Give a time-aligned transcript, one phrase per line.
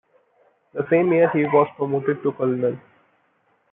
[0.73, 2.75] The same year he was promoted to colonel.